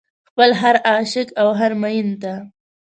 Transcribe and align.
خپل 0.29 0.49
هر 0.61 0.75
عاشق 0.89 1.27
او 1.41 1.47
هر 1.59 1.71
مين 1.81 2.07
ته 2.21 2.33